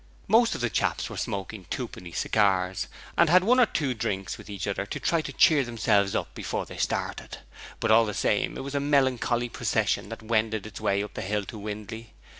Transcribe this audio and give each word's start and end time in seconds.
Most 0.27 0.55
of 0.55 0.61
the 0.61 0.69
chaps 0.71 1.11
were 1.11 1.15
smoking 1.15 1.65
twopenny 1.69 2.11
cigars, 2.11 2.87
and 3.15 3.29
had 3.29 3.43
one 3.43 3.59
or 3.59 3.67
two 3.67 3.93
drinks 3.93 4.35
with 4.35 4.49
each 4.49 4.65
other 4.65 4.87
to 4.87 4.99
try 4.99 5.21
to 5.21 5.31
cheer 5.31 5.63
themselves 5.63 6.15
up 6.15 6.33
before 6.33 6.65
they 6.65 6.77
started, 6.77 7.37
but 7.79 7.91
all 7.91 8.07
the 8.07 8.15
same 8.15 8.57
it 8.57 8.61
was 8.63 8.73
a 8.73 8.79
melancholy 8.79 9.47
procession 9.47 10.09
that 10.09 10.23
wended 10.23 10.65
its 10.65 10.81
way 10.81 11.03
up 11.03 11.13
the 11.13 11.21
hill 11.21 11.45
to 11.45 11.59
Windley. 11.59 12.13